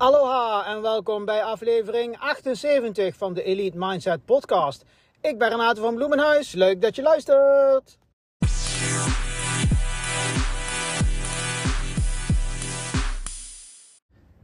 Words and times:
Aloha 0.00 0.66
en 0.66 0.82
welkom 0.82 1.24
bij 1.24 1.44
aflevering 1.44 2.18
78 2.18 3.16
van 3.16 3.34
de 3.34 3.42
Elite 3.42 3.78
Mindset 3.78 4.24
Podcast. 4.24 4.84
Ik 5.20 5.38
ben 5.38 5.48
Renate 5.48 5.80
van 5.80 5.94
Bloemenhuis. 5.94 6.52
Leuk 6.52 6.82
dat 6.82 6.96
je 6.96 7.02
luistert. 7.02 7.98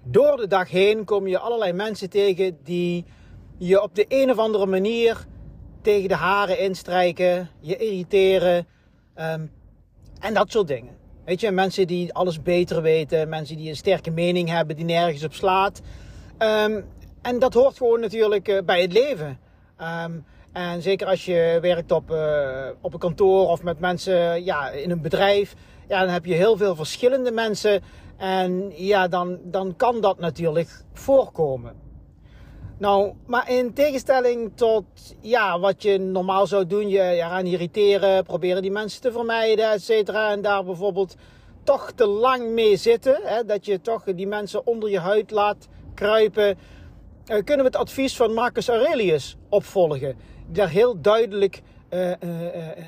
Door 0.05 0.37
de 0.37 0.47
dag 0.47 0.71
heen 0.71 1.05
kom 1.05 1.27
je 1.27 1.39
allerlei 1.39 1.73
mensen 1.73 2.11
tegen 2.11 2.59
die 2.63 3.05
je 3.59 3.83
op 3.83 3.95
de 3.95 4.05
een 4.09 4.31
of 4.31 4.39
andere 4.39 4.67
manier 4.67 5.27
tegen 5.83 6.09
de 6.09 6.15
haren 6.15 6.59
instrijken, 6.59 7.51
je 7.61 7.77
irriteren 7.77 8.67
um, 9.19 9.53
en 10.21 10.35
dat 10.35 10.51
soort 10.51 10.69
dingen. 10.69 11.06
Weet 11.27 11.41
je, 11.41 11.51
mensen 11.51 11.87
die 11.87 12.15
alles 12.15 12.43
beter 12.43 12.83
weten, 12.83 13.29
mensen 13.29 13.57
die 13.57 13.69
een 13.69 13.77
sterke 13.77 14.11
mening 14.11 14.49
hebben, 14.49 14.77
die 14.77 14.85
nergens 14.85 15.25
op 15.25 15.35
slaat. 15.35 15.81
Um, 16.39 16.85
en 17.23 17.39
dat 17.39 17.55
hoort 17.55 17.77
gewoon 17.77 18.01
natuurlijk 18.01 18.49
uh, 18.49 18.63
bij 18.65 18.83
het 18.83 18.93
leven. 18.93 19.39
Um, 20.05 20.25
en 20.53 20.83
zeker 20.83 21.07
als 21.07 21.25
je 21.25 21.59
werkt 21.61 21.93
op, 21.93 22.11
uh, 22.11 22.67
op 22.81 22.93
een 22.93 22.99
kantoor 22.99 23.49
of 23.49 23.63
met 23.63 23.81
mensen 23.81 24.45
ja, 24.45 24.71
in 24.71 24.91
een 24.91 25.01
bedrijf, 25.01 25.55
ja, 25.89 26.01
dan 26.01 26.13
heb 26.13 26.25
je 26.25 26.35
heel 26.35 26.57
veel 26.57 26.77
verschillende 26.77 27.31
mensen. 27.31 27.83
En 28.17 28.73
ja, 28.75 29.09
dan, 29.09 29.39
dan 29.43 29.75
kan 29.77 30.01
dat 30.01 30.19
natuurlijk 30.19 30.85
voorkomen. 30.93 31.86
Nou, 32.79 33.13
maar 33.27 33.51
in 33.51 33.73
tegenstelling 33.73 34.53
tot 34.55 34.85
ja, 35.21 35.59
wat 35.59 35.83
je 35.83 35.99
normaal 35.99 36.47
zou 36.47 36.67
doen, 36.67 36.89
je 36.89 37.01
eraan 37.01 37.47
irriteren, 37.47 38.25
proberen 38.25 38.63
die 38.63 38.71
mensen 38.71 39.01
te 39.01 39.13
vermijden, 39.13 39.71
et 39.71 39.83
cetera. 39.83 40.31
En 40.31 40.43
daar 40.43 40.65
bijvoorbeeld 40.65 41.17
toch 41.63 41.93
te 41.95 42.07
lang 42.07 42.49
mee 42.49 42.77
zitten, 42.77 43.21
hè, 43.23 43.45
dat 43.45 43.67
je 43.67 43.81
toch 43.81 44.05
die 44.05 44.27
mensen 44.27 44.67
onder 44.67 44.91
je 44.91 44.99
huid 44.99 45.31
laat 45.31 45.69
kruipen, 45.95 46.49
uh, 46.49 46.57
kunnen 47.27 47.65
we 47.65 47.71
het 47.71 47.77
advies 47.77 48.17
van 48.17 48.35
Marcus 48.35 48.69
Aurelius 48.69 49.37
opvolgen. 49.49 50.17
Die 50.47 50.55
daar 50.55 50.69
heel 50.69 51.01
duidelijk 51.01 51.63
uh, 51.91 52.01
uh, 52.01 52.15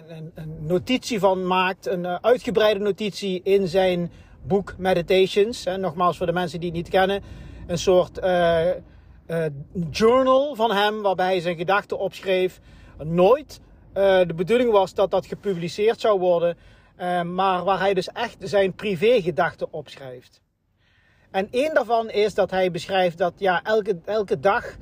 een, 0.09 0.33
een, 0.35 0.57
notitie 0.61 1.19
van 1.19 1.47
maakt, 1.47 1.87
een 1.87 2.07
uitgebreide 2.07 2.81
notitie 2.81 3.41
in 3.43 3.69
zijn 3.69 4.11
boek 4.43 4.75
Meditations. 4.79 5.65
Hè, 5.65 5.77
nogmaals 5.77 6.17
voor 6.17 6.27
de 6.27 6.33
mensen 6.33 6.61
die 6.61 6.69
het 6.69 6.79
niet 6.79 6.89
kennen, 6.89 7.23
een 7.67 7.79
soort 7.79 8.19
uh, 9.29 9.45
journal 9.91 10.55
van 10.55 10.73
hem, 10.73 11.03
waarbij 11.03 11.27
hij 11.27 11.41
zijn 11.41 11.57
gedachten 11.57 11.99
opschreef. 11.99 12.61
Nooit 13.05 13.61
uh, 13.89 14.21
de 14.27 14.35
bedoeling 14.35 14.71
was 14.71 14.95
dat 14.95 15.11
dat 15.11 15.27
gepubliceerd 15.27 16.01
zou 16.01 16.19
worden, 16.19 16.57
uh, 17.01 17.23
maar 17.23 17.65
waar 17.65 17.79
hij 17.79 17.95
dus 17.95 18.09
echt 18.09 18.37
zijn 18.41 18.75
privégedachten 18.75 19.73
opschrijft. 19.73 20.41
En 21.31 21.49
één 21.51 21.75
daarvan 21.75 22.11
is 22.11 22.35
dat 22.35 22.51
hij 22.51 22.71
beschrijft 22.71 23.19
dat 23.19 23.33
ja, 23.37 23.63
elke, 23.63 23.99
elke 24.05 24.41
dag 24.41 24.77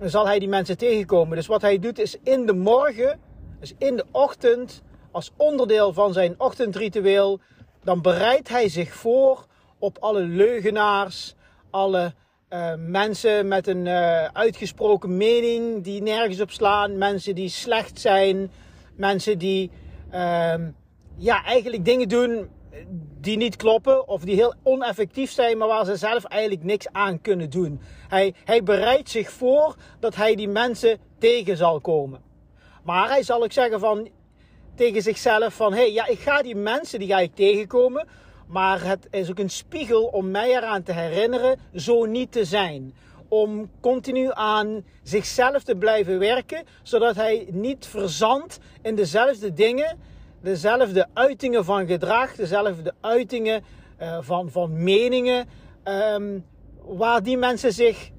zal 0.00 0.26
hij 0.26 0.38
die 0.38 0.48
mensen 0.48 0.78
tegenkomen. 0.78 1.36
Dus 1.36 1.46
wat 1.46 1.62
hij 1.62 1.78
doet 1.78 1.98
is 1.98 2.16
in 2.22 2.46
de 2.46 2.54
morgen, 2.54 3.20
dus 3.60 3.74
in 3.78 3.96
de 3.96 4.04
ochtend, 4.10 4.82
als 5.10 5.32
onderdeel 5.36 5.92
van 5.92 6.12
zijn 6.12 6.34
ochtendritueel, 6.38 7.40
dan 7.82 8.02
bereidt 8.02 8.48
hij 8.48 8.68
zich 8.68 8.94
voor 8.94 9.46
op 9.78 9.98
alle 9.98 10.20
leugenaars, 10.22 11.34
alle 11.70 12.14
uh, 12.54 12.72
mensen 12.78 13.48
met 13.48 13.66
een 13.66 13.86
uh, 13.86 14.24
uitgesproken 14.24 15.16
mening 15.16 15.84
die 15.84 16.02
nergens 16.02 16.40
op 16.40 16.50
slaan. 16.50 16.98
Mensen 16.98 17.34
die 17.34 17.48
slecht 17.48 18.00
zijn. 18.00 18.50
Mensen 18.96 19.38
die 19.38 19.70
uh, 20.12 20.54
ja, 21.16 21.44
eigenlijk 21.44 21.84
dingen 21.84 22.08
doen 22.08 22.48
die 23.20 23.36
niet 23.36 23.56
kloppen. 23.56 24.08
Of 24.08 24.22
die 24.22 24.34
heel 24.34 24.54
oneffectief 24.62 25.30
zijn, 25.30 25.58
maar 25.58 25.68
waar 25.68 25.84
ze 25.84 25.96
zelf 25.96 26.24
eigenlijk 26.24 26.62
niks 26.64 26.86
aan 26.92 27.20
kunnen 27.20 27.50
doen. 27.50 27.80
Hij, 28.08 28.34
hij 28.44 28.62
bereidt 28.62 29.10
zich 29.10 29.30
voor 29.30 29.76
dat 30.00 30.14
hij 30.14 30.34
die 30.34 30.48
mensen 30.48 30.98
tegen 31.18 31.56
zal 31.56 31.80
komen. 31.80 32.20
Maar 32.82 33.08
hij 33.08 33.22
zal 33.22 33.42
ook 33.42 33.52
zeggen 33.52 33.80
van, 33.80 34.08
tegen 34.74 35.02
zichzelf 35.02 35.54
van... 35.54 35.72
Hey, 35.72 35.92
ja, 35.92 36.06
ik 36.06 36.18
ga 36.18 36.42
die 36.42 36.56
mensen, 36.56 36.98
die 36.98 37.08
ga 37.08 37.18
ik 37.18 37.34
tegenkomen... 37.34 38.06
Maar 38.46 38.84
het 38.84 39.06
is 39.10 39.30
ook 39.30 39.38
een 39.38 39.50
spiegel 39.50 40.04
om 40.04 40.30
mij 40.30 40.56
eraan 40.56 40.82
te 40.82 40.92
herinneren 40.92 41.58
zo 41.74 42.04
niet 42.04 42.32
te 42.32 42.44
zijn. 42.44 42.94
Om 43.28 43.70
continu 43.80 44.30
aan 44.32 44.84
zichzelf 45.02 45.62
te 45.62 45.76
blijven 45.76 46.18
werken, 46.18 46.64
zodat 46.82 47.16
hij 47.16 47.46
niet 47.50 47.86
verzandt 47.86 48.58
in 48.82 48.94
dezelfde 48.94 49.52
dingen, 49.52 49.98
dezelfde 50.40 51.06
uitingen 51.12 51.64
van 51.64 51.86
gedrag, 51.86 52.34
dezelfde 52.34 52.94
uitingen 53.00 53.64
uh, 54.00 54.18
van, 54.20 54.50
van 54.50 54.82
meningen, 54.82 55.48
um, 55.84 56.44
waar 56.82 57.22
die 57.22 57.36
mensen 57.36 57.72
zich 57.72 58.10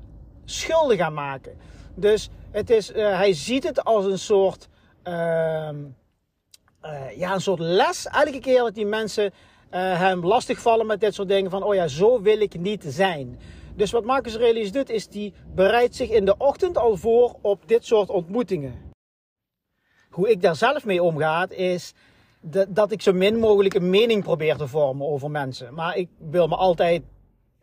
schuldig 0.45 0.99
aan 0.99 1.13
maken. 1.13 1.57
Dus 1.95 2.29
het 2.51 2.69
is, 2.69 2.91
uh, 2.91 2.95
hij 3.17 3.33
ziet 3.33 3.63
het 3.63 3.83
als 3.83 4.05
een 4.05 4.19
soort, 4.19 4.67
uh, 5.03 5.69
ja, 7.15 7.33
een 7.33 7.41
soort 7.41 7.59
les 7.59 8.07
elke 8.07 8.39
keer 8.39 8.57
dat 8.57 8.75
die 8.75 8.85
mensen 8.85 9.33
uh, 9.75 9.99
hem 9.99 10.25
lastigvallen 10.25 10.85
met 10.85 10.99
dit 10.99 11.13
soort 11.13 11.27
dingen. 11.27 11.51
Van, 11.51 11.63
oh 11.63 11.73
ja, 11.73 11.87
zo 11.87 12.21
wil 12.21 12.39
ik 12.39 12.59
niet 12.59 12.83
zijn. 12.87 13.39
Dus 13.75 13.91
wat 13.91 14.03
Marcus 14.03 14.35
Aurelius 14.35 14.71
doet, 14.71 14.89
is 14.89 15.07
die 15.07 15.33
bereidt 15.55 15.95
zich 15.95 16.09
in 16.09 16.25
de 16.25 16.37
ochtend 16.37 16.77
al 16.77 16.97
voor 16.97 17.35
op 17.41 17.67
dit 17.67 17.85
soort 17.85 18.09
ontmoetingen. 18.09 18.93
Hoe 20.09 20.29
ik 20.29 20.41
daar 20.41 20.55
zelf 20.55 20.85
mee 20.85 21.03
omga, 21.03 21.49
is 21.49 21.93
dat 22.67 22.91
ik 22.91 23.01
zo 23.01 23.13
min 23.13 23.39
mogelijk 23.39 23.73
een 23.73 23.89
mening 23.89 24.23
probeer 24.23 24.55
te 24.55 24.67
vormen 24.67 25.07
over 25.07 25.31
mensen. 25.31 25.73
Maar 25.73 25.97
ik 25.97 26.09
wil 26.29 26.47
me 26.47 26.55
altijd 26.55 27.03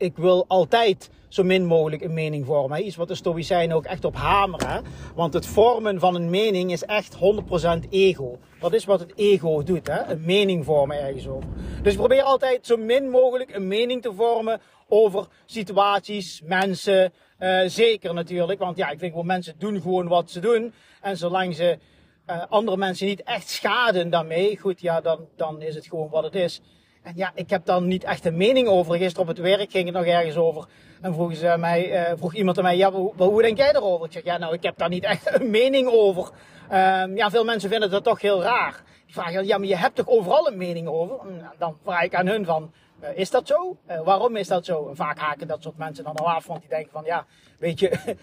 ik 0.02 0.16
wil 0.16 0.44
altijd 0.48 1.10
zo 1.28 1.42
min 1.42 1.64
mogelijk 1.64 2.02
een 2.02 2.14
mening 2.14 2.46
vormen. 2.46 2.86
Iets 2.86 2.96
wat 2.96 3.08
de 3.08 3.14
Stoïcijnen 3.14 3.76
ook 3.76 3.84
echt 3.84 4.04
op 4.04 4.16
hameren. 4.16 4.84
Want 5.14 5.34
het 5.34 5.46
vormen 5.46 6.00
van 6.00 6.14
een 6.14 6.30
mening 6.30 6.72
is 6.72 6.84
echt 6.84 7.16
100% 7.16 7.88
ego. 7.90 8.38
Dat 8.60 8.72
is 8.72 8.84
wat 8.84 9.00
het 9.00 9.12
ego 9.16 9.62
doet, 9.62 9.86
hè? 9.86 10.02
een 10.04 10.24
mening 10.24 10.64
vormen 10.64 11.00
ergens 11.00 11.28
over. 11.28 11.48
Dus 11.82 11.94
probeer 11.94 12.22
altijd 12.22 12.66
zo 12.66 12.76
min 12.76 13.10
mogelijk 13.10 13.54
een 13.54 13.68
mening 13.68 14.02
te 14.02 14.12
vormen 14.14 14.60
over 14.88 15.26
situaties, 15.46 16.42
mensen. 16.44 17.12
Uh, 17.38 17.60
zeker 17.66 18.14
natuurlijk, 18.14 18.58
want 18.58 18.76
ja, 18.76 18.90
ik 18.90 18.98
vind 18.98 19.14
wel 19.14 19.22
mensen 19.22 19.54
doen 19.58 19.80
gewoon 19.80 20.08
wat 20.08 20.30
ze 20.30 20.40
doen. 20.40 20.72
En 21.00 21.16
zolang 21.16 21.54
ze 21.54 21.78
uh, 22.26 22.42
andere 22.48 22.76
mensen 22.76 23.06
niet 23.06 23.22
echt 23.22 23.48
schaden 23.48 24.10
daarmee, 24.10 24.58
goed, 24.58 24.80
ja, 24.80 25.00
dan, 25.00 25.26
dan 25.36 25.62
is 25.62 25.74
het 25.74 25.86
gewoon 25.86 26.08
wat 26.10 26.24
het 26.24 26.34
is. 26.34 26.60
En 27.02 27.12
ja, 27.16 27.32
ik 27.34 27.50
heb 27.50 27.64
dan 27.64 27.86
niet 27.86 28.04
echt 28.04 28.24
een 28.24 28.36
mening 28.36 28.68
over. 28.68 28.96
Gisteren 28.96 29.22
op 29.22 29.36
het 29.36 29.38
werk 29.38 29.70
ging 29.70 29.84
het 29.84 29.94
nog 29.94 30.04
ergens 30.04 30.36
over. 30.36 30.66
En 31.00 31.14
vroeg, 31.14 31.36
ze 31.36 31.54
mij, 31.58 32.10
uh, 32.10 32.16
vroeg 32.16 32.34
iemand 32.34 32.58
aan 32.58 32.64
mij, 32.64 32.76
ja, 32.76 32.92
hoe, 32.92 33.42
denk 33.42 33.56
jij 33.56 33.74
erover? 33.74 34.06
Ik 34.06 34.12
zeg, 34.12 34.24
ja, 34.24 34.38
nou, 34.38 34.54
ik 34.54 34.62
heb 34.62 34.78
daar 34.78 34.88
niet 34.88 35.04
echt 35.04 35.34
een 35.40 35.50
mening 35.50 35.88
over. 35.88 36.30
Um, 36.72 37.16
ja, 37.16 37.30
veel 37.30 37.44
mensen 37.44 37.70
vinden 37.70 37.90
dat 37.90 38.04
toch 38.04 38.20
heel 38.20 38.42
raar. 38.42 38.82
Die 39.04 39.14
vragen, 39.14 39.46
ja, 39.46 39.58
maar 39.58 39.66
je 39.66 39.76
hebt 39.76 39.94
toch 39.94 40.08
overal 40.08 40.48
een 40.48 40.56
mening 40.56 40.88
over? 40.88 41.18
Dan 41.58 41.76
vraag 41.84 42.02
ik 42.02 42.14
aan 42.14 42.26
hun 42.26 42.44
van, 42.44 42.72
uh, 43.02 43.08
is 43.14 43.30
dat 43.30 43.46
zo? 43.46 43.76
Uh, 43.90 44.00
waarom 44.00 44.36
is 44.36 44.48
dat 44.48 44.64
zo? 44.64 44.90
Vaak 44.94 45.18
haken 45.18 45.46
dat 45.46 45.62
soort 45.62 45.76
mensen 45.76 46.04
dan 46.04 46.16
al 46.16 46.30
af, 46.30 46.46
want 46.46 46.60
die 46.60 46.68
denken 46.68 46.92
van, 46.92 47.04
ja, 47.04 47.26
weet 47.58 47.80
je, 47.80 47.98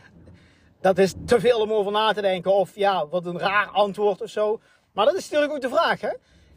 dat 0.82 0.98
is 0.98 1.14
te 1.26 1.40
veel 1.40 1.60
om 1.60 1.74
over 1.74 1.92
na 1.92 2.14
te 2.14 2.22
denken. 2.22 2.54
Of 2.54 2.76
ja, 2.76 3.08
wat 3.08 3.26
een 3.26 3.40
raar 3.40 3.68
antwoord 3.68 4.22
of 4.22 4.30
zo. 4.30 4.60
Maar 4.92 5.06
dat 5.06 5.16
is 5.16 5.24
natuurlijk 5.24 5.54
ook 5.54 5.72
de 5.72 5.78
vraag, 5.78 6.02
hè? 6.02 6.12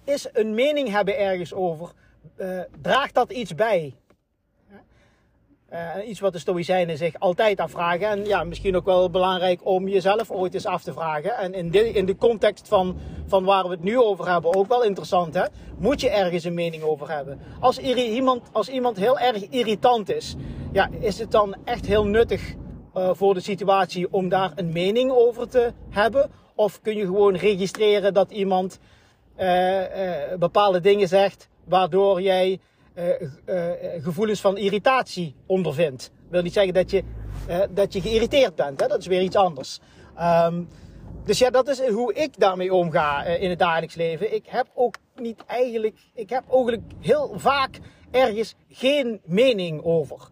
Is 0.04 0.28
een 0.32 0.54
mening 0.54 0.88
hebben 0.88 1.18
ergens 1.18 1.54
over 1.54 1.92
uh, 2.36 2.60
draagt 2.80 3.14
dat 3.14 3.32
iets 3.32 3.54
bij? 3.54 3.94
Uh, 5.72 6.08
iets 6.08 6.20
wat 6.20 6.32
de 6.32 6.38
Stoïcijnen 6.38 6.96
zich 6.96 7.18
altijd 7.18 7.60
afvragen. 7.60 8.08
En 8.08 8.24
ja, 8.24 8.44
misschien 8.44 8.76
ook 8.76 8.84
wel 8.84 9.10
belangrijk 9.10 9.66
om 9.66 9.88
jezelf 9.88 10.30
ooit 10.30 10.54
eens 10.54 10.66
af 10.66 10.82
te 10.82 10.92
vragen. 10.92 11.36
En 11.36 11.54
in 11.54 11.70
de, 11.70 11.92
in 11.92 12.06
de 12.06 12.16
context 12.16 12.68
van, 12.68 12.96
van 13.26 13.44
waar 13.44 13.64
we 13.64 13.70
het 13.70 13.82
nu 13.82 13.98
over 13.98 14.30
hebben, 14.30 14.54
ook 14.54 14.68
wel 14.68 14.84
interessant. 14.84 15.34
Hè? 15.34 15.44
Moet 15.78 16.00
je 16.00 16.10
ergens 16.10 16.44
een 16.44 16.54
mening 16.54 16.82
over 16.82 17.10
hebben? 17.10 17.40
Als, 17.60 17.78
iemand, 17.78 18.42
als 18.52 18.68
iemand 18.68 18.96
heel 18.96 19.18
erg 19.18 19.48
irritant 19.48 20.10
is, 20.10 20.34
ja, 20.72 20.88
is 21.00 21.18
het 21.18 21.30
dan 21.30 21.54
echt 21.64 21.86
heel 21.86 22.06
nuttig 22.06 22.54
voor 22.94 23.34
de 23.34 23.40
situatie 23.40 24.12
om 24.12 24.28
daar 24.28 24.52
een 24.54 24.72
mening 24.72 25.10
over 25.10 25.48
te 25.48 25.72
hebben? 25.90 26.30
Of 26.54 26.80
kun 26.80 26.96
je 26.96 27.04
gewoon 27.04 27.34
registreren 27.36 28.14
dat 28.14 28.30
iemand 28.30 28.78
bepaalde 30.38 30.80
dingen 30.80 31.08
zegt 31.08 31.48
waardoor 31.72 32.22
jij 32.22 32.58
uh, 32.94 33.04
uh, 33.46 33.70
gevoelens 34.02 34.40
van 34.40 34.56
irritatie 34.56 35.34
ondervindt. 35.46 36.02
Dat 36.02 36.30
wil 36.30 36.42
niet 36.42 36.52
zeggen 36.52 36.74
dat 36.74 36.90
je, 36.90 37.02
dat 37.70 37.92
je 37.92 38.00
geïrriteerd 38.00 38.54
bent, 38.54 38.80
hè? 38.80 38.86
dat 38.86 38.98
is 38.98 39.06
weer 39.06 39.22
iets 39.22 39.36
anders. 39.36 39.80
Um, 40.20 40.68
dus 41.24 41.38
ja, 41.38 41.50
dat 41.50 41.68
is 41.68 41.88
hoe 41.88 42.14
ik 42.14 42.38
daarmee 42.38 42.74
omga 42.74 43.24
in 43.24 43.50
het 43.50 43.58
dagelijks 43.58 43.94
leven. 43.94 44.34
Ik 44.34 44.44
heb 44.46 44.66
ook 44.74 44.96
niet 45.16 45.44
eigenlijk, 45.46 45.96
ik 46.14 46.30
heb 46.30 46.44
eigenlijk 46.50 46.82
heel 47.00 47.32
vaak 47.36 47.78
ergens 48.10 48.54
geen 48.68 49.20
mening 49.24 49.84
over. 49.84 50.28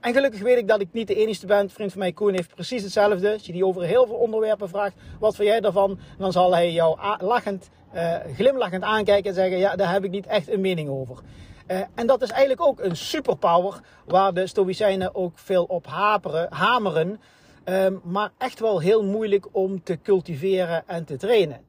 En 0.00 0.12
gelukkig 0.12 0.40
weet 0.40 0.58
ik 0.58 0.68
dat 0.68 0.80
ik 0.80 0.88
niet 0.92 1.06
de 1.06 1.14
enige 1.14 1.46
ben. 1.46 1.70
Vriend 1.70 1.90
van 1.90 2.00
mij, 2.00 2.12
Koen, 2.12 2.34
heeft 2.34 2.54
precies 2.54 2.82
hetzelfde. 2.82 3.32
Als 3.32 3.46
je 3.46 3.52
die 3.52 3.66
over 3.66 3.82
heel 3.82 4.06
veel 4.06 4.14
onderwerpen 4.14 4.68
vraagt, 4.68 4.94
wat 5.20 5.36
vind 5.36 5.48
jij 5.48 5.60
daarvan? 5.60 5.98
Dan 6.18 6.32
zal 6.32 6.52
hij 6.54 6.72
jou 6.72 6.98
lachend, 7.20 7.68
uh, 7.94 8.16
glimlachend 8.34 8.82
aankijken 8.82 9.30
en 9.30 9.34
zeggen, 9.34 9.58
ja, 9.58 9.76
daar 9.76 9.92
heb 9.92 10.04
ik 10.04 10.10
niet 10.10 10.26
echt 10.26 10.48
een 10.48 10.60
mening 10.60 10.88
over. 10.88 11.18
Uh, 11.66 11.80
en 11.94 12.06
dat 12.06 12.22
is 12.22 12.30
eigenlijk 12.30 12.68
ook 12.68 12.80
een 12.80 12.96
superpower 12.96 13.80
waar 14.06 14.34
de 14.34 14.46
Stoïcijnen 14.46 15.14
ook 15.14 15.38
veel 15.38 15.64
op 15.64 15.86
haperen, 15.86 16.52
hameren. 16.52 17.20
Um, 17.64 18.00
maar 18.04 18.30
echt 18.38 18.60
wel 18.60 18.80
heel 18.80 19.04
moeilijk 19.04 19.46
om 19.52 19.82
te 19.82 19.98
cultiveren 20.02 20.82
en 20.86 21.04
te 21.04 21.16
trainen. 21.16 21.60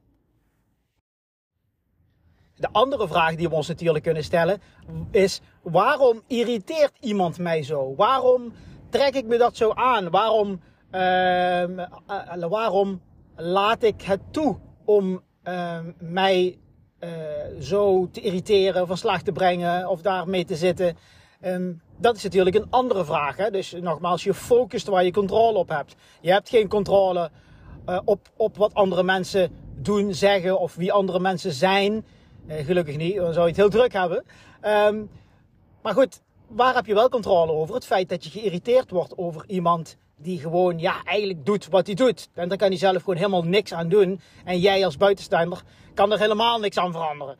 De 2.56 2.68
andere 2.72 3.08
vraag 3.08 3.34
die 3.34 3.48
we 3.48 3.54
ons 3.54 3.68
natuurlijk 3.68 4.04
kunnen 4.04 4.24
stellen 4.24 4.60
is: 5.10 5.40
waarom 5.62 6.22
irriteert 6.26 6.92
iemand 7.00 7.38
mij 7.38 7.62
zo? 7.62 7.94
Waarom 7.94 8.52
trek 8.88 9.14
ik 9.14 9.24
me 9.24 9.36
dat 9.36 9.56
zo 9.56 9.70
aan? 9.70 10.10
Waarom, 10.10 10.60
uh, 10.92 11.64
waarom 12.48 13.00
laat 13.36 13.82
ik 13.82 14.02
het 14.02 14.20
toe 14.30 14.58
om 14.84 15.22
uh, 15.44 15.78
mij 15.98 16.58
uh, 17.00 17.10
zo 17.60 18.08
te 18.10 18.20
irriteren, 18.20 18.86
van 18.86 18.96
slag 18.96 19.22
te 19.22 19.32
brengen 19.32 19.88
of 19.88 20.02
daarmee 20.02 20.44
te 20.44 20.56
zitten? 20.56 20.96
Um, 21.44 21.82
dat 21.96 22.16
is 22.16 22.22
natuurlijk 22.22 22.56
een 22.56 22.70
andere 22.70 23.04
vraag. 23.04 23.36
Hè? 23.36 23.50
Dus 23.50 23.72
nogmaals, 23.72 24.24
je 24.24 24.34
focust 24.34 24.86
waar 24.86 25.04
je 25.04 25.12
controle 25.12 25.58
op 25.58 25.68
hebt. 25.68 25.94
Je 26.20 26.32
hebt 26.32 26.48
geen 26.48 26.68
controle 26.68 27.30
uh, 27.88 27.98
op, 28.04 28.28
op 28.36 28.56
wat 28.56 28.74
andere 28.74 29.02
mensen 29.02 29.50
doen, 29.74 30.14
zeggen 30.14 30.60
of 30.60 30.74
wie 30.74 30.92
andere 30.92 31.20
mensen 31.20 31.52
zijn. 31.52 32.04
Uh, 32.46 32.64
gelukkig 32.64 32.96
niet, 32.96 33.16
dan 33.16 33.32
zou 33.32 33.44
je 33.44 33.52
het 33.52 33.60
heel 33.60 33.70
druk 33.70 33.92
hebben. 33.92 34.24
Um, 34.62 35.10
maar 35.82 35.94
goed, 35.94 36.22
waar 36.50 36.74
heb 36.74 36.86
je 36.86 36.94
wel 36.94 37.08
controle 37.08 37.52
over? 37.52 37.74
Het 37.74 37.86
feit 37.86 38.08
dat 38.08 38.24
je 38.24 38.30
geïrriteerd 38.30 38.90
wordt 38.90 39.18
over 39.18 39.44
iemand 39.46 39.96
die 40.16 40.38
gewoon, 40.38 40.78
ja, 40.78 41.02
eigenlijk 41.04 41.46
doet 41.46 41.68
wat 41.68 41.86
hij 41.86 41.94
doet. 41.94 42.28
En 42.34 42.48
dan 42.48 42.58
kan 42.58 42.68
hij 42.68 42.76
zelf 42.76 42.98
gewoon 42.98 43.16
helemaal 43.16 43.42
niks 43.42 43.72
aan 43.72 43.88
doen. 43.88 44.20
En 44.44 44.58
jij 44.58 44.84
als 44.84 44.96
buitenstaander 44.96 45.62
kan 45.94 46.12
er 46.12 46.18
helemaal 46.18 46.58
niks 46.58 46.78
aan 46.78 46.92
veranderen. 46.92 47.36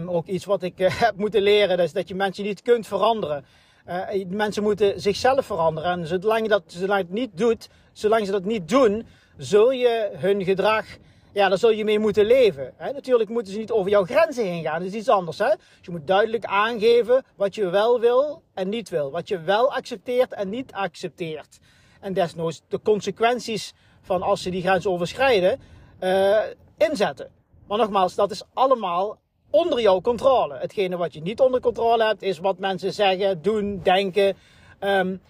Um, 0.00 0.10
ook 0.10 0.26
iets 0.26 0.44
wat 0.44 0.62
ik 0.62 0.80
uh, 0.80 0.90
heb 1.00 1.16
moeten 1.16 1.42
leren, 1.42 1.78
is 1.78 1.92
dat 1.92 2.08
je 2.08 2.14
mensen 2.14 2.44
niet 2.44 2.62
kunt 2.62 2.86
veranderen. 2.86 3.44
Uh, 3.88 4.24
mensen 4.28 4.62
moeten 4.62 5.00
zichzelf 5.00 5.46
veranderen. 5.46 5.90
En 5.90 6.06
zolang 6.06 6.48
dat, 6.48 6.62
zolang 6.66 7.00
het 7.00 7.10
niet 7.10 7.30
doet, 7.34 7.68
zolang 7.92 8.26
ze 8.26 8.32
dat 8.32 8.44
niet 8.44 8.68
doen, 8.68 9.06
zul 9.36 9.70
je 9.70 10.10
hun 10.12 10.44
gedrag 10.44 10.84
ja, 11.32 11.48
daar 11.48 11.58
zul 11.58 11.70
je 11.70 11.84
mee 11.84 11.98
moeten 11.98 12.24
leven. 12.24 12.74
Natuurlijk 12.78 13.30
moeten 13.30 13.52
ze 13.52 13.58
niet 13.58 13.70
over 13.70 13.90
jouw 13.90 14.04
grenzen 14.04 14.44
heen 14.44 14.62
gaan. 14.62 14.78
Dat 14.78 14.88
is 14.88 14.94
iets 14.94 15.08
anders. 15.08 15.38
Hè? 15.38 15.48
Dus 15.48 15.78
je 15.82 15.90
moet 15.90 16.06
duidelijk 16.06 16.44
aangeven 16.44 17.24
wat 17.36 17.54
je 17.54 17.68
wel 17.68 18.00
wil 18.00 18.42
en 18.54 18.68
niet 18.68 18.88
wil. 18.88 19.10
Wat 19.10 19.28
je 19.28 19.40
wel 19.40 19.72
accepteert 19.72 20.32
en 20.32 20.48
niet 20.48 20.72
accepteert. 20.72 21.58
En 22.00 22.12
desnoods 22.12 22.62
de 22.68 22.80
consequenties 22.82 23.72
van 24.02 24.22
als 24.22 24.42
ze 24.42 24.50
die 24.50 24.62
grens 24.62 24.86
overschrijden, 24.86 25.60
uh, 26.00 26.38
inzetten. 26.76 27.30
Maar 27.66 27.78
nogmaals, 27.78 28.14
dat 28.14 28.30
is 28.30 28.42
allemaal 28.54 29.18
onder 29.50 29.80
jouw 29.80 30.00
controle. 30.00 30.56
Hetgene 30.58 30.96
wat 30.96 31.12
je 31.12 31.20
niet 31.20 31.40
onder 31.40 31.60
controle 31.60 32.04
hebt, 32.04 32.22
is 32.22 32.38
wat 32.38 32.58
mensen 32.58 32.92
zeggen, 32.92 33.42
doen, 33.42 33.80
denken. 33.82 34.36
Um, 34.80 35.20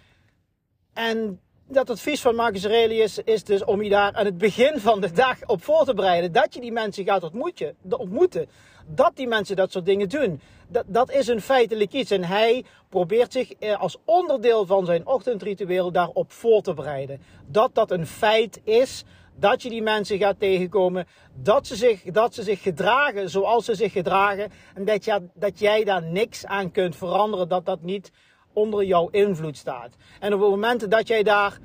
en 0.92 1.40
dat 1.70 1.90
advies 1.90 2.20
van 2.20 2.34
Marcus 2.34 2.64
Aurelius 2.64 3.18
is 3.18 3.44
dus 3.44 3.64
om 3.64 3.82
je 3.82 3.90
daar 3.90 4.12
aan 4.12 4.24
het 4.24 4.38
begin 4.38 4.80
van 4.80 5.00
de 5.00 5.10
dag 5.10 5.36
op 5.46 5.64
voor 5.64 5.84
te 5.84 5.94
bereiden. 5.94 6.32
Dat 6.32 6.54
je 6.54 6.60
die 6.60 6.72
mensen 6.72 7.04
gaat 7.04 7.22
ontmoeten. 7.22 8.48
Dat 8.86 9.12
die 9.14 9.28
mensen 9.28 9.56
dat 9.56 9.72
soort 9.72 9.84
dingen 9.84 10.08
doen. 10.08 10.40
Dat, 10.68 10.84
dat 10.86 11.10
is 11.10 11.26
een 11.26 11.40
feitelijk 11.40 11.92
iets. 11.92 12.10
En 12.10 12.24
hij 12.24 12.64
probeert 12.88 13.32
zich 13.32 13.52
eh, 13.52 13.80
als 13.80 13.96
onderdeel 14.04 14.66
van 14.66 14.86
zijn 14.86 15.06
ochtendritueel 15.06 15.92
daarop 15.92 16.32
voor 16.32 16.62
te 16.62 16.74
bereiden. 16.74 17.20
Dat 17.46 17.74
dat 17.74 17.90
een 17.90 18.06
feit 18.06 18.60
is. 18.64 19.04
Dat 19.36 19.62
je 19.62 19.68
die 19.68 19.82
mensen 19.82 20.18
gaat 20.18 20.38
tegenkomen. 20.38 21.06
Dat 21.34 21.66
ze 21.66 21.76
zich, 21.76 22.02
dat 22.02 22.34
ze 22.34 22.42
zich 22.42 22.62
gedragen 22.62 23.30
zoals 23.30 23.64
ze 23.64 23.74
zich 23.74 23.92
gedragen. 23.92 24.52
En 24.74 24.84
dat, 24.84 25.04
je, 25.04 25.22
dat 25.34 25.58
jij 25.58 25.84
daar 25.84 26.02
niks 26.02 26.46
aan 26.46 26.70
kunt 26.70 26.96
veranderen. 26.96 27.48
Dat 27.48 27.66
dat 27.66 27.82
niet 27.82 28.10
onder 28.52 28.84
jouw 28.84 29.08
invloed 29.08 29.56
staat. 29.56 29.96
En 30.20 30.34
op 30.34 30.40
het 30.40 30.50
moment 30.50 30.90
dat 30.90 31.08
jij 31.08 31.22
daar 31.22 31.58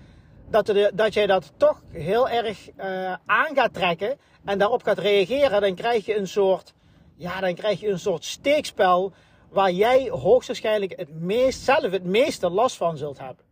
dat, 0.50 0.74
dat 0.94 1.14
jij 1.14 1.28
dat 1.28 1.54
toch 1.58 1.82
heel 1.92 2.30
erg 2.30 2.70
uh, 2.78 3.14
aan 3.26 3.56
gaat 3.56 3.74
trekken 3.74 4.18
en 4.46 4.58
daarop 4.58 4.84
gaat 4.84 5.00
reageren, 5.00 5.62
dan 5.62 5.76
krijg 5.76 6.06
je 6.06 6.18
een 6.18 6.28
soort, 6.28 6.74
ja, 7.16 7.40
dan 7.40 7.54
krijg 7.54 7.80
je 7.80 7.90
een 7.90 8.00
soort 8.00 8.26
steekspel 8.26 9.14
waar 9.50 9.72
jij 9.72 10.10
hoogstwaarschijnlijk 10.10 10.94
het 10.96 11.22
meest, 11.22 11.62
zelf 11.62 11.92
het 11.92 12.04
meeste 12.04 12.50
last 12.50 12.78
van 12.78 12.98
zult 12.98 13.20
hebben. 13.20 13.46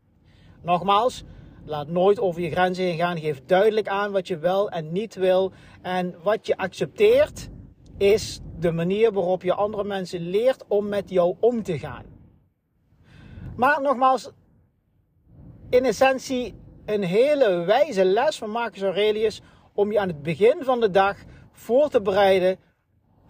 Nogmaals, 0.61 1.23
laat 1.65 1.87
nooit 1.87 2.19
over 2.19 2.41
je 2.41 2.51
grenzen 2.51 2.83
heen 2.83 2.97
gaan. 2.97 3.19
Geef 3.19 3.41
duidelijk 3.45 3.87
aan 3.87 4.11
wat 4.11 4.27
je 4.27 4.37
wel 4.37 4.69
en 4.69 4.91
niet 4.91 5.15
wil. 5.15 5.51
En 5.81 6.15
wat 6.23 6.47
je 6.47 6.57
accepteert 6.57 7.49
is 7.97 8.39
de 8.59 8.71
manier 8.71 9.13
waarop 9.13 9.43
je 9.43 9.53
andere 9.53 9.83
mensen 9.83 10.19
leert 10.19 10.63
om 10.67 10.87
met 10.87 11.09
jou 11.09 11.35
om 11.39 11.63
te 11.63 11.79
gaan. 11.79 12.12
Maar 13.55 13.81
nogmaals, 13.81 14.29
in 15.69 15.85
essentie 15.85 16.53
een 16.85 17.03
hele 17.03 17.63
wijze 17.63 18.05
les 18.05 18.37
van 18.37 18.49
Marcus 18.49 18.81
Aurelius 18.81 19.41
om 19.73 19.91
je 19.91 19.99
aan 19.99 20.07
het 20.07 20.21
begin 20.21 20.57
van 20.61 20.79
de 20.79 20.91
dag 20.91 21.17
voor 21.51 21.89
te 21.89 22.01
bereiden 22.01 22.59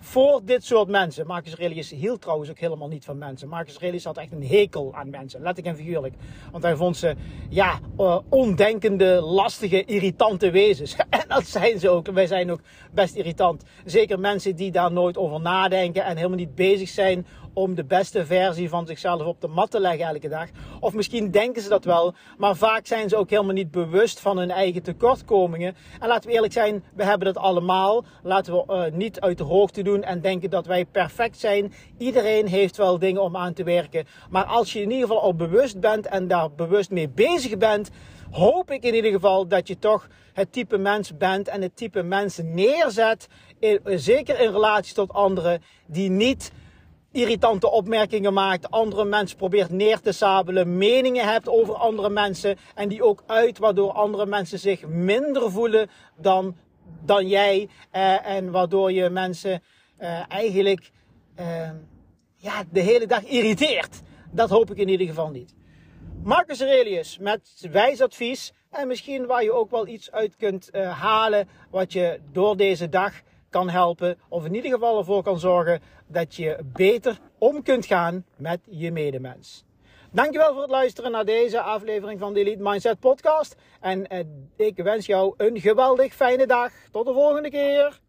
voor 0.04 0.42
dit 0.46 0.66
soort 0.66 0.88
mensen. 0.88 1.28
Marcus 1.28 1.56
Aurelius 1.56 1.90
hield 1.90 2.22
trouwens 2.22 2.50
ook 2.50 2.60
helemaal 2.60 2.88
niet 2.88 3.06
van 3.06 3.18
mensen. 3.18 3.50
Marcus 3.50 3.74
Aurelius 3.74 4.04
had 4.04 4.18
echt 4.18 4.32
een 4.32 4.48
hekel 4.48 4.96
aan 4.96 5.10
mensen, 5.10 5.42
letterlijk 5.42 5.78
en 5.78 5.84
figuurlijk. 5.84 6.14
Want 6.52 6.64
hij 6.64 6.76
vond 6.76 6.98
ze, 6.98 7.16
ja, 7.50 7.80
uh, 8.00 8.20
ondenkende, 8.30 9.22
lastige, 9.22 9.86
irritante 9.86 10.52
wezens. 10.52 10.96
dat 11.34 11.48
zijn 11.48 11.80
ze 11.80 11.90
ook. 11.90 12.08
Wij 12.08 12.28
zijn 12.28 12.52
ook 12.52 12.62
best 12.92 13.16
irritant. 13.16 13.64
Zeker 13.86 14.20
mensen 14.20 14.56
die 14.56 14.72
daar 14.72 14.92
nooit 14.92 15.18
over 15.18 15.42
nadenken 15.42 16.06
en 16.06 16.16
helemaal 16.16 16.38
niet 16.38 16.56
bezig 16.56 16.90
zijn 16.90 17.26
om 17.54 17.76
de 17.76 17.84
beste 17.84 18.26
versie 18.26 18.70
van 18.70 18.88
zichzelf 18.88 19.22
op 19.22 19.42
de 19.42 19.48
mat 19.48 19.72
te 19.72 19.80
leggen 19.80 20.06
elke 20.06 20.30
dag. 20.30 20.48
Of 20.80 20.94
misschien 20.94 21.32
denken 21.32 21.62
ze 21.62 21.70
dat 21.70 21.86
wel, 21.86 22.14
maar 22.38 22.56
vaak 22.56 22.88
zijn 22.88 23.10
ze 23.10 23.16
ook 23.16 23.30
helemaal 23.30 23.54
niet 23.54 23.72
bewust 23.72 24.20
van 24.20 24.38
hun 24.38 24.52
eigen 24.52 24.84
tekortkomingen. 24.84 25.76
En 26.00 26.08
laten 26.08 26.30
we 26.30 26.36
eerlijk 26.36 26.54
zijn, 26.54 26.84
we 26.96 27.04
hebben 27.04 27.34
dat 27.34 27.44
allemaal. 27.44 28.04
Laten 28.24 28.54
we 28.54 28.64
uh, 28.68 28.98
niet 28.98 29.20
uit 29.20 29.38
de 29.38 29.44
hoogte 29.44 29.82
doen 29.82 30.04
en 30.04 30.22
denken 30.22 30.50
dat 30.50 30.66
wij 30.66 30.86
perfect 30.86 31.40
zijn. 31.40 31.74
Iedereen 31.98 32.48
heeft 32.48 32.78
wel 32.78 33.00
dingen 33.00 33.22
om 33.22 33.38
aan 33.38 33.54
te 33.54 33.64
werken. 33.64 34.06
Maar 34.30 34.46
als 34.46 34.74
je 34.74 34.82
in 34.82 34.92
ieder 34.92 35.08
geval 35.08 35.22
al 35.22 35.36
bewust 35.36 35.80
bent 35.80 36.08
en 36.08 36.28
daar 36.28 36.52
bewust 36.52 36.92
mee 36.92 37.10
bezig 37.10 37.58
bent, 37.58 37.90
hoop 38.34 38.72
ik 38.72 38.84
in 38.84 38.96
ieder 38.96 39.12
geval 39.12 39.48
dat 39.48 39.68
je 39.68 39.80
toch 39.80 40.08
het 40.34 40.52
type 40.52 40.78
mens 40.78 41.18
bent 41.18 41.48
en 41.48 41.62
het 41.62 41.76
type 41.76 42.04
mensen 42.04 42.54
neerzet, 42.54 43.28
in, 43.60 43.80
zeker 43.86 44.40
in 44.40 44.52
relatie 44.52 44.94
tot 44.94 45.14
anderen, 45.14 45.62
die 45.86 46.10
niet 46.10 46.52
irritante 47.12 47.72
opmerkingen 47.72 48.34
maakt, 48.34 48.72
andere 48.72 49.06
mensen 49.06 49.38
probeert 49.38 49.70
neer 49.70 50.00
te 50.00 50.12
sabelen, 50.12 50.78
meningen 50.78 51.32
hebt 51.32 51.50
over 51.50 51.74
andere 51.74 52.10
mensen 52.10 52.58
en 52.76 52.90
die 52.90 53.04
ook 53.04 53.24
uit, 53.26 53.58
waardoor 53.58 53.92
andere 53.92 54.26
mensen 54.26 54.60
zich 54.60 54.88
minder 54.88 55.52
voelen 55.52 55.90
dan, 56.16 56.56
dan 57.06 57.28
jij 57.28 57.70
eh, 57.92 58.28
en 58.28 58.52
waardoor 58.52 58.92
je 58.92 59.10
mensen 59.10 59.62
eh, 59.98 60.32
eigenlijk 60.32 60.92
eh, 61.36 61.70
ja, 62.36 62.64
de 62.72 62.80
hele 62.80 63.08
dag 63.08 63.24
irriteert. 63.24 64.02
Dat 64.32 64.50
hoop 64.50 64.72
ik 64.72 64.78
in 64.78 64.90
ieder 64.90 65.08
geval 65.08 65.30
niet. 65.30 65.54
Marcus 66.24 66.62
Aurelius 66.62 67.18
met 67.18 67.68
wijs 67.72 68.02
advies 68.02 68.54
en 68.70 68.88
misschien 68.88 69.26
waar 69.26 69.44
je 69.44 69.52
ook 69.52 69.72
wel 69.72 69.88
iets 69.88 70.12
uit 70.12 70.36
kunt 70.36 70.70
uh, 70.72 71.00
halen 71.02 71.48
wat 71.70 71.94
je 71.94 72.20
door 72.32 72.58
deze 72.58 72.90
dag 72.90 73.14
kan 73.50 73.70
helpen. 73.70 74.18
Of 74.30 74.46
in 74.46 74.56
ieder 74.56 74.72
geval 74.72 74.98
ervoor 74.98 75.24
kan 75.24 75.40
zorgen 75.40 75.82
dat 76.08 76.36
je 76.36 76.60
beter 76.64 77.20
om 77.38 77.64
kunt 77.64 77.86
gaan 77.86 78.26
met 78.36 78.60
je 78.70 78.92
medemens. 78.92 79.64
Dankjewel 80.12 80.54
voor 80.54 80.62
het 80.62 80.72
luisteren 80.72 81.12
naar 81.12 81.26
deze 81.26 81.62
aflevering 81.62 82.20
van 82.20 82.34
de 82.34 82.40
Elite 82.40 82.64
Mindset 82.64 83.00
Podcast. 83.00 83.56
En 83.80 84.08
eh, 84.08 84.20
ik 84.56 84.78
wens 84.78 85.06
jou 85.06 85.34
een 85.38 85.60
geweldig 85.60 86.14
fijne 86.14 86.48
dag. 86.48 86.72
Tot 86.92 87.06
de 87.06 87.14
volgende 87.14 87.50
keer. 87.50 88.02